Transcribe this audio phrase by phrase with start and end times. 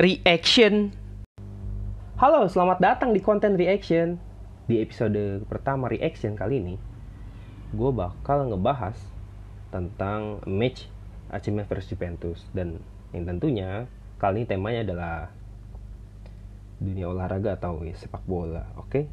[0.00, 0.88] reaction.
[2.16, 4.16] Halo, selamat datang di konten reaction.
[4.64, 6.74] Di episode pertama reaction kali ini,
[7.76, 8.96] gue bakal ngebahas
[9.68, 10.88] tentang match
[11.28, 12.80] AC Milan versus Juventus dan
[13.12, 13.84] yang tentunya
[14.16, 15.16] kali ini temanya adalah
[16.80, 18.64] dunia olahraga atau ya, sepak bola.
[18.80, 19.12] Oke,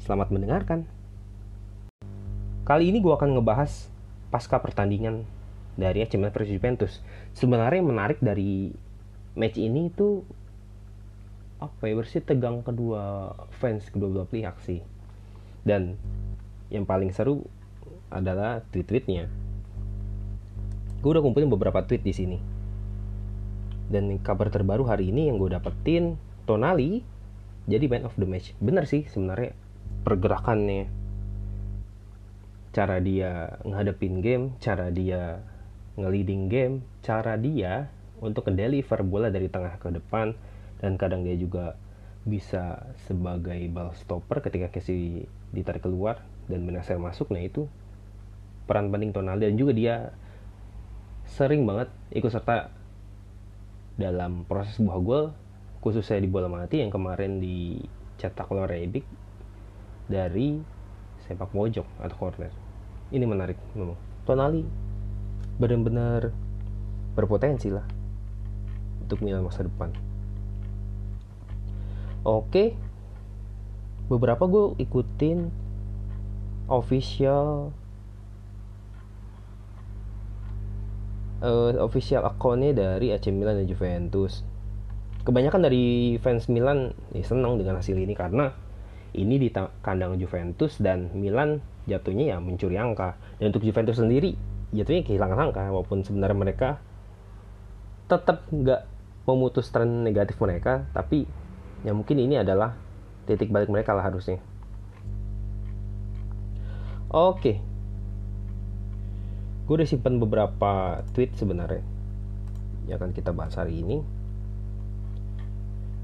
[0.00, 0.88] selamat mendengarkan.
[2.64, 3.92] Kali ini gue akan ngebahas
[4.32, 5.28] pasca pertandingan
[5.76, 6.92] dari AC Milan versus Juventus.
[7.36, 8.72] Sebenarnya yang menarik dari
[9.34, 10.22] match ini itu
[11.58, 14.82] apa ya bersih tegang kedua fans kedua belah pihak sih.
[15.64, 15.98] Dan
[16.68, 17.46] yang paling seru
[18.12, 19.26] adalah tweet-tweetnya.
[21.00, 22.38] Gue udah kumpulin beberapa tweet di sini.
[23.88, 26.16] Dan kabar terbaru hari ini yang gue dapetin
[26.48, 27.04] Tonali
[27.64, 28.52] jadi man of the match.
[28.60, 29.56] Bener sih sebenarnya
[30.04, 30.88] pergerakannya,
[32.76, 35.40] cara dia ngadepin game, cara dia
[35.96, 37.88] nge-leading game, cara dia
[38.20, 40.36] untuk deliver bola dari tengah ke depan.
[40.78, 41.78] Dan kadang dia juga
[42.24, 47.32] bisa sebagai ball stopper ketika Casey ditarik keluar dan Benacer masuk.
[47.32, 47.68] Nah itu
[48.64, 49.96] peran penting Tonali dan juga dia
[51.28, 52.72] sering banget ikut serta
[53.96, 55.24] dalam proses buah gol
[55.84, 59.04] khususnya di bola mati yang kemarin dicetak oleh Rebic
[60.08, 60.60] dari
[61.28, 62.52] sepak pojok atau corner.
[63.12, 63.96] Ini menarik memang.
[64.24, 64.64] Tonali
[65.60, 66.32] benar-benar
[67.14, 67.84] berpotensi lah
[69.04, 69.92] untuk Milan masa depan.
[72.24, 72.72] Oke,
[74.08, 75.52] beberapa gue ikutin
[76.72, 77.68] official
[81.44, 84.40] uh, official akunnya dari AC Milan dan Juventus.
[85.24, 88.52] Kebanyakan dari fans Milan ya, senang dengan hasil ini karena
[89.16, 89.48] ini di
[89.80, 93.16] kandang Juventus dan Milan jatuhnya ya mencuri angka.
[93.40, 94.36] Dan untuk Juventus sendiri
[94.72, 96.70] jatuhnya kehilangan angka walaupun sebenarnya mereka
[98.04, 98.93] tetap nggak
[99.24, 101.24] memutus tren negatif mereka tapi
[101.84, 102.76] ya mungkin ini adalah
[103.24, 104.40] titik balik mereka lah harusnya.
[107.08, 107.62] Oke.
[109.64, 111.80] Gue udah simpan beberapa tweet sebenarnya
[112.84, 114.04] yang akan kita bahas hari ini.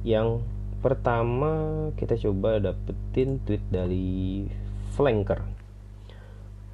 [0.00, 0.40] Yang
[0.80, 1.52] pertama
[2.00, 4.48] kita coba dapetin tweet dari
[4.96, 5.44] Flanker.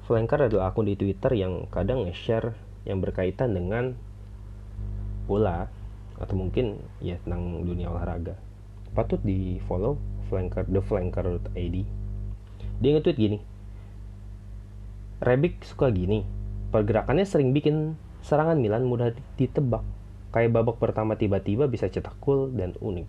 [0.07, 2.55] Flanker adalah akun di Twitter yang kadang nge-share
[2.87, 3.99] yang berkaitan dengan
[5.27, 5.67] bola
[6.17, 8.37] atau mungkin ya tentang dunia olahraga.
[8.93, 9.97] Patut di follow
[10.27, 11.75] flanker the flanker.id
[12.77, 13.39] dia nge-tweet gini
[15.17, 16.21] Rebic suka gini.
[16.69, 19.81] Pergerakannya sering bikin serangan Milan mudah ditebak.
[20.29, 23.07] Kayak babak pertama tiba-tiba bisa cetak gol dan unik.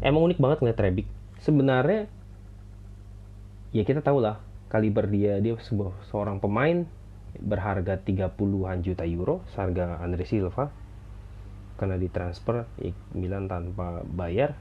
[0.00, 1.06] Emang unik banget ngeliat Rebic.
[1.44, 2.08] Sebenarnya
[3.76, 4.40] ya kita tahu lah
[4.72, 6.88] kaliber dia dia sebuah seorang pemain
[7.36, 10.72] berharga 30-an juta euro seharga Andre Silva
[11.82, 12.62] karena ditransfer
[13.10, 14.54] Milan tanpa bayar.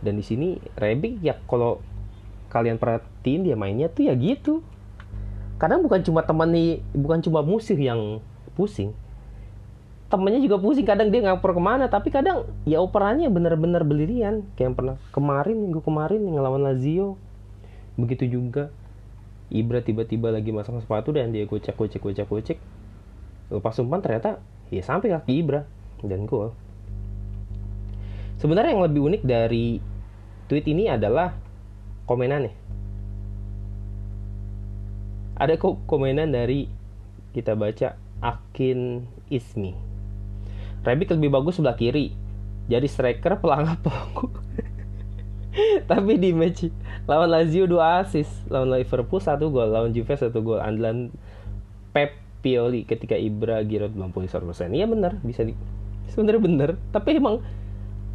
[0.00, 1.84] Dan di sini Rebic ya kalau
[2.48, 4.64] kalian perhatiin dia mainnya tuh ya gitu.
[5.60, 8.24] Kadang bukan cuma teman nih bukan cuma musuh yang
[8.56, 8.96] pusing.
[10.08, 14.72] Temennya juga pusing kadang dia ngapur ke mana tapi kadang ya operannya bener-bener belirian kayak
[14.72, 17.20] yang pernah kemarin minggu kemarin yang ngelawan Lazio.
[18.00, 18.72] Begitu juga
[19.52, 22.58] Ibra tiba-tiba lagi masang sepatu dan dia gocek gocek gocek gocek.
[23.52, 24.40] Lepas umpan ternyata
[24.74, 25.62] ya sampai kaki Ibra
[26.02, 26.52] dan gol.
[28.42, 29.80] Sebenarnya yang lebih unik dari
[30.50, 31.32] tweet ini adalah
[32.04, 32.52] komenannya.
[35.34, 36.70] Ada kok komenan dari
[37.34, 39.74] kita baca Akin Ismi.
[40.84, 42.14] Rebic lebih bagus sebelah kiri.
[42.70, 44.30] Jadi striker pelangap pelaku.
[45.90, 46.70] Tapi di match
[47.06, 50.60] lawan Lazio 2 assist, lawan Liverpool 1 gol, lawan Juve 1 gol.
[50.62, 51.10] Andalan
[51.90, 55.16] Pep Pioli ketika Ibra Giroud pulih 100% iya benar.
[55.24, 55.56] Bisa di
[56.12, 57.40] sebenarnya bener tapi emang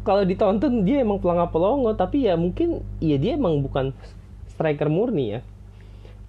[0.06, 1.92] kalau ditonton dia emang pelangap pelongo.
[1.98, 3.90] Tapi ya mungkin ya dia emang bukan
[4.54, 5.40] striker murni ya.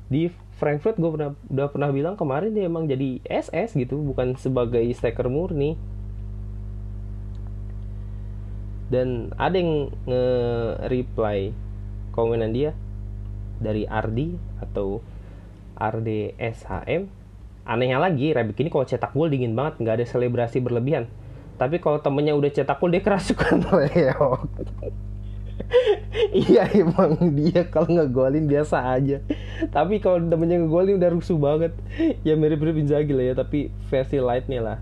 [0.10, 4.84] Di Frankfurt gue pernah udah pernah bilang kemarin dia emang jadi SS gitu bukan sebagai
[4.98, 5.78] striker murni.
[8.92, 11.56] Dan ada yang nge-reply
[12.12, 12.76] komenan dia
[13.64, 15.00] dari Ardi atau
[15.80, 17.21] RDSHM
[17.62, 21.06] Anehnya lagi, Rebic ini kalau cetak gol dingin banget, nggak ada selebrasi berlebihan.
[21.62, 24.50] Tapi kalau temennya udah cetak gol, dia kerasukan reok.
[26.34, 29.22] iya emang dia kalau ngegolin biasa aja.
[29.70, 31.72] Tapi kalau temennya ngegolin udah rusuh banget.
[32.26, 34.78] Ya mirip-mirip Inzaghi lah ya, tapi versi lightnya lah.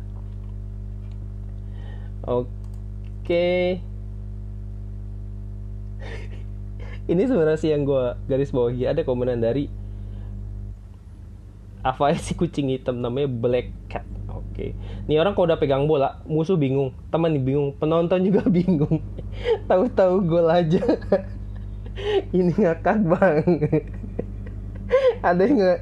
[2.24, 3.80] Oke.
[7.12, 9.68] Ini sebenarnya sih yang gue garis bawahi ada komenan dari
[11.80, 14.76] apa si kucing hitam namanya black cat oke Oke.
[15.08, 19.00] Nih orang kalau udah pegang bola, musuh bingung, teman bingung, penonton juga bingung.
[19.72, 20.84] Tahu-tahu gol aja.
[22.36, 23.48] Ini ngakak bang.
[25.24, 25.76] ada yang nge,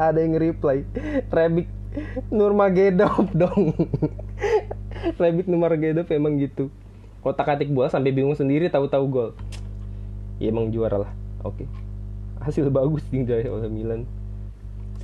[0.00, 0.88] ada yang reply.
[1.28, 1.68] Rebik
[2.32, 3.76] Nurmagedov dong.
[5.20, 6.72] Rebik Nurmagedov emang gitu.
[7.20, 9.30] Kotak atik bola sampai bingung sendiri tahu-tahu gol.
[10.40, 11.12] Ya emang juara lah.
[11.44, 11.68] Oke.
[12.40, 14.08] Hasil bagus tinggal oleh Milan.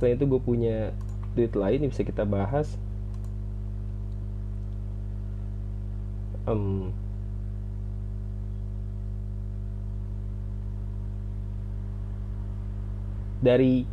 [0.01, 0.89] Selain itu gue punya
[1.37, 2.73] tweet lain yang bisa kita bahas.
[6.49, 6.89] Um,
[13.45, 13.85] dari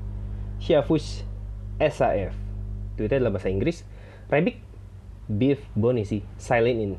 [0.57, 1.29] Syafus
[1.77, 2.33] SAF
[2.97, 3.85] tweetnya adalah bahasa Inggris.
[4.33, 4.65] Rebic
[5.29, 6.93] Beef Bonisi silent in.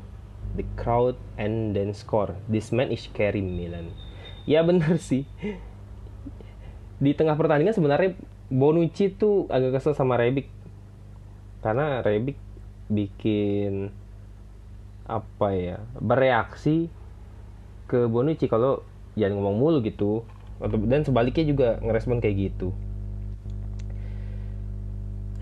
[0.54, 2.38] The crowd and then score.
[2.46, 3.90] This man is carry Milan
[4.48, 5.22] ya benar sih.
[7.00, 8.18] Di tengah pertandingan sebenarnya
[8.50, 10.50] Bonucci tuh agak kesel sama Rebic.
[11.62, 12.34] Karena Rebic
[12.90, 13.94] bikin
[15.06, 16.90] apa ya bereaksi
[17.86, 18.82] ke Bonucci kalau
[19.14, 20.26] jangan ngomong mulu gitu.
[20.60, 22.74] Dan sebaliknya juga ngerespon kayak gitu.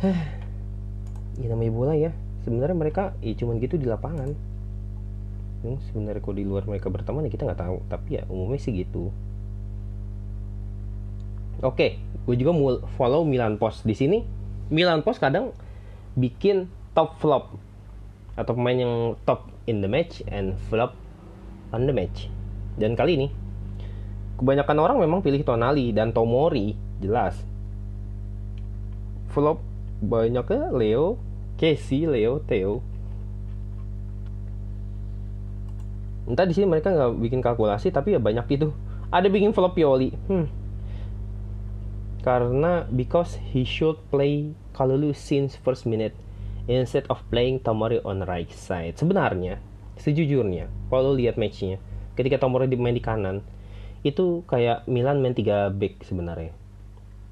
[1.38, 2.10] Ya namanya bola ya.
[2.43, 4.34] Sebenarnya mereka ya cuman gitu di lapangan.
[5.62, 7.78] Hmm, sebenarnya kalau di luar mereka berteman ya kita nggak tahu.
[7.87, 9.14] Tapi ya umumnya sih gitu.
[11.62, 11.99] Oke,
[12.29, 14.21] gue juga mau follow Milan Post di sini.
[14.69, 15.57] Milan Post kadang
[16.13, 17.57] bikin top flop
[18.37, 20.93] atau pemain yang top in the match and flop
[21.73, 22.29] on the match.
[22.77, 23.29] Dan kali ini
[24.37, 27.41] kebanyakan orang memang pilih Tonali dan Tomori, jelas.
[29.33, 29.65] Flop
[30.05, 31.17] banyaknya Leo,
[31.57, 32.85] Casey, Leo, Theo.
[36.29, 38.69] Entah di sini mereka nggak bikin kalkulasi tapi ya banyak itu.
[39.09, 40.13] Ada bikin flop Pioli.
[40.29, 40.45] Hmm,
[42.29, 46.13] karena because he should play Kalulu since first minute
[46.69, 49.01] instead of playing Tomori on right side.
[49.01, 49.57] Sebenarnya,
[49.97, 51.81] sejujurnya, kalau lihat matchnya,
[52.21, 53.41] ketika Tomori main di kanan,
[54.05, 56.53] itu kayak Milan main 3 back sebenarnya.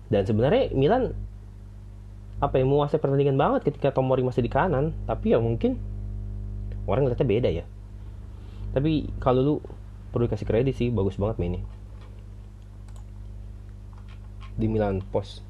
[0.08, 1.12] Dan sebenarnya Milan
[2.40, 5.76] apa yang menguasai pertandingan banget ketika Tomori masih di kanan, tapi ya mungkin
[6.88, 7.64] orang ngeliatnya beda ya.
[8.72, 9.54] Tapi kalau lu
[10.16, 11.75] perlu kasih kredit sih, bagus banget mainnya
[14.56, 15.44] di Milan Post.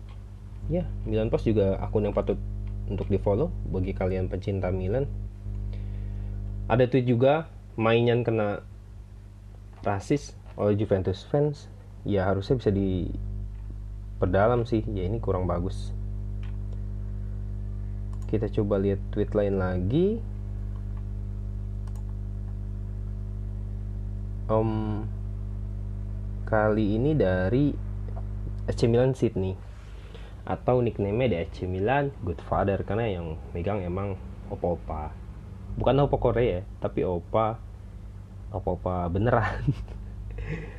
[0.66, 2.38] Ya Milan Post juga akun yang patut
[2.90, 5.06] untuk di follow bagi kalian pencinta Milan.
[6.66, 7.46] Ada tweet juga
[7.78, 8.66] mainan kena
[9.86, 11.70] rasis oleh Juventus fans.
[12.02, 13.10] Ya harusnya bisa di
[14.18, 14.82] perdalam sih.
[14.90, 15.94] Ya ini kurang bagus.
[18.26, 20.18] Kita coba lihat tweet lain lagi.
[24.46, 24.70] Om
[26.46, 27.85] kali ini dari
[28.66, 29.54] AC Milan Sydney
[30.46, 34.14] atau nickname di AC Milan Good Father karena yang megang emang
[34.46, 35.10] opa-opa
[35.74, 37.58] bukan opa Korea tapi opa
[38.54, 39.62] opa-opa beneran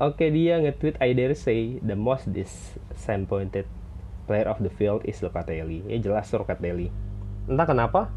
[0.00, 3.68] Oke dia nge-tweet I dare say the most disappointed
[4.24, 5.84] player of the field is Locatelli.
[5.84, 6.88] Ya jelas Locatelli.
[7.44, 8.08] Entah kenapa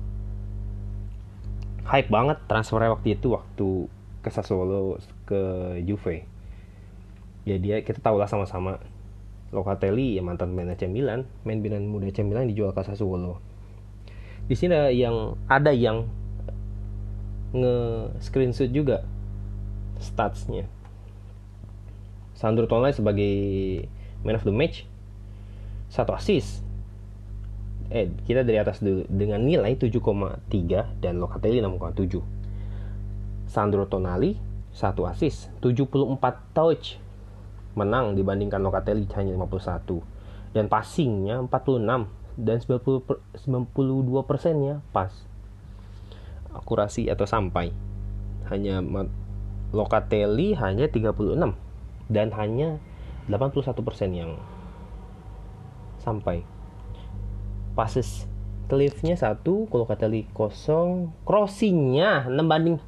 [1.83, 3.91] hype banget transfernya waktu itu waktu
[4.23, 6.23] ke Sassuolo ke Juve.
[7.43, 8.79] Ya dia kita tahu lah sama-sama
[9.55, 13.39] Locatelli ya mantan main AC Milan, main binaan muda AC Milan dijual ke Sassuolo.
[14.45, 16.05] Di sini ada yang ada yang
[17.55, 17.75] nge
[18.19, 19.07] screenshot juga
[20.03, 20.67] statsnya.
[22.35, 23.33] Sandro Tonali sebagai
[24.27, 24.83] man of the match
[25.87, 26.59] satu assist.
[27.87, 32.19] Eh, kita dari atas dulu dengan nilai 7,3 dan Locatelli 6,7.
[33.47, 34.35] Sandro Tonali
[34.75, 36.19] satu assist, 74
[36.51, 36.99] touch
[37.75, 42.07] menang dibandingkan Locatelli hanya 51 dan passingnya 46
[42.39, 45.11] dan 90 per, 92 persennya pas.
[46.55, 47.75] Akurasi atau sampai?
[48.47, 48.79] Hanya
[49.75, 51.51] Locatelli hanya 36
[52.07, 52.79] dan hanya
[53.27, 54.31] 81 persen yang
[55.99, 56.47] sampai.
[57.75, 58.23] Passes
[58.71, 61.11] cliffnya satu Locatelli kosong.
[61.27, 62.79] Crossingnya 6 banding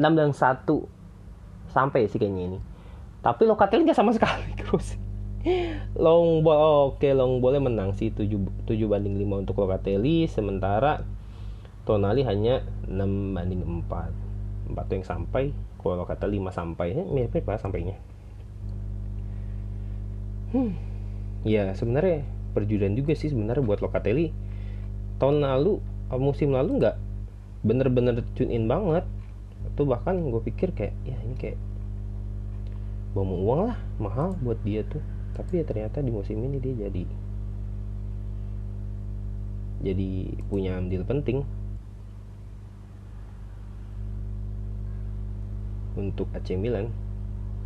[0.00, 0.64] 6 dan 1
[1.70, 2.58] sampai sih kayaknya ini
[3.20, 4.96] tapi Locatelli nggak sama sekali terus
[5.96, 8.28] long ball oke long boleh menang sih 7,
[8.68, 11.00] 7 banding 5 untuk Locatelli sementara
[11.88, 15.44] Tonali hanya 6 banding 4 4 tuh yang sampai
[15.80, 17.96] kalau Locatelli 5 sampai eh, mirip-mirip lah sampainya.
[20.50, 20.74] Hmm.
[21.46, 24.28] ya sebenarnya perjudian juga sih sebenarnya buat Locatelli.
[25.16, 25.80] Tahun lalu
[26.20, 26.96] musim lalu nggak
[27.64, 29.08] bener-bener tune in banget.
[29.78, 31.58] Tuh bahkan gue pikir kayak ya ini kayak
[33.10, 35.02] bawa uang lah mahal buat dia tuh
[35.34, 37.02] tapi ya ternyata di musim ini dia jadi
[39.80, 40.10] jadi
[40.52, 41.40] punya andil penting
[45.96, 46.92] untuk AC Milan.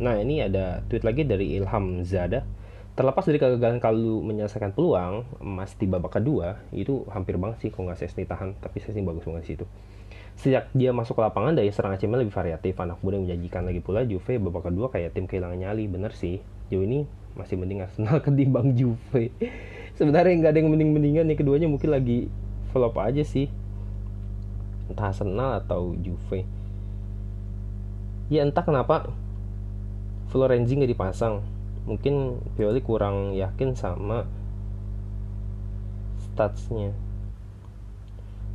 [0.01, 2.43] Nah ini ada tweet lagi dari Ilham Zada.
[2.95, 7.91] Terlepas dari kegagalan kalau menyelesaikan peluang emas di babak kedua, itu hampir banget sih kalau
[7.91, 9.65] nggak Sesni tahan, tapi Sesni bagus banget di situ.
[10.35, 13.63] Sejak dia masuk ke lapangan, daya serang AC Milan lebih variatif, anak muda yang menjanjikan
[13.63, 16.43] lagi pula Juve babak kedua kayak tim kehilangan nyali, bener sih.
[16.67, 17.07] Jauh ini
[17.39, 19.31] masih mending Arsenal ketimbang Juve.
[19.95, 22.27] Sebenarnya nggak ada yang mending-mendingan nih keduanya mungkin lagi
[22.75, 23.47] flop aja sih.
[24.91, 26.65] Entah Arsenal atau Juve
[28.29, 29.13] ya entah kenapa
[30.33, 31.45] Florenzi nggak dipasang
[31.85, 34.25] mungkin Pioli kurang yakin sama
[36.17, 36.89] statsnya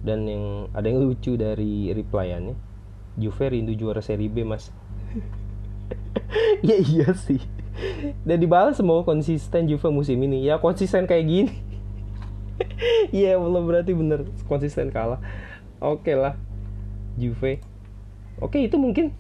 [0.00, 2.57] dan yang ada yang lucu dari replyannya.
[3.21, 4.71] Juve rindu juara seri B mas.
[6.62, 7.42] Ya iya sih.
[8.23, 10.47] Dan dibalas semua konsisten Juve musim ini.
[10.47, 11.54] Ya konsisten kayak gini.
[13.11, 14.28] Iya belum berarti bener.
[14.47, 15.19] Konsisten kalah.
[15.83, 16.37] Oke lah
[17.16, 17.64] Juve.
[18.38, 19.16] Oke itu mungkin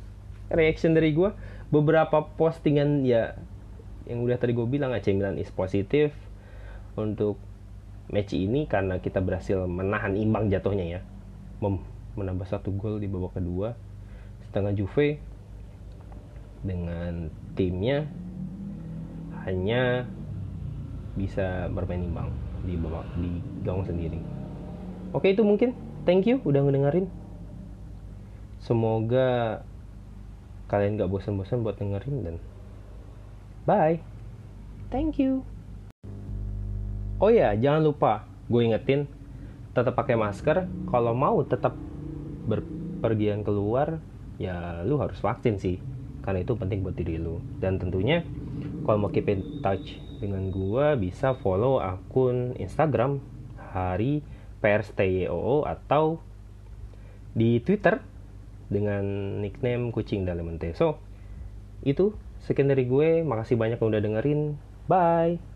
[0.52, 1.32] reaction dari gue
[1.72, 3.38] beberapa postingan ya
[4.10, 6.10] yang udah tadi gue bilang AC Milan is positif
[6.98, 7.38] untuk
[8.10, 11.00] match ini karena kita berhasil menahan imbang jatuhnya ya.
[11.62, 11.82] Mem
[12.18, 13.78] menambah satu gol di babak kedua.
[14.50, 15.22] Setengah Juve
[16.60, 18.04] dengan timnya
[19.46, 20.04] hanya
[21.16, 22.28] bisa bermain imbang
[22.66, 24.20] di babak di gawang sendiri.
[25.14, 25.72] Oke itu mungkin.
[26.04, 27.06] Thank you udah ngedengerin.
[28.60, 29.62] Semoga
[30.68, 32.36] kalian gak bosan-bosan buat dengerin dan
[33.64, 33.98] bye.
[34.90, 35.46] Thank you
[37.20, 39.06] oh ya jangan lupa gue ingetin
[39.76, 41.76] tetap pakai masker kalau mau tetap
[42.48, 44.02] berpergian keluar
[44.40, 45.78] ya lu harus vaksin sih
[46.24, 48.26] karena itu penting buat diri lu dan tentunya
[48.82, 53.22] kalau mau keep in touch dengan gue bisa follow akun Instagram
[53.56, 54.20] hari
[54.60, 56.20] PRSTYOO atau
[57.32, 58.02] di Twitter
[58.70, 59.02] dengan
[59.42, 60.76] nickname kucing dalam mente.
[60.76, 61.00] So,
[61.82, 63.24] itu sekian dari gue.
[63.24, 64.40] Makasih banyak yang udah dengerin.
[64.86, 65.49] Bye.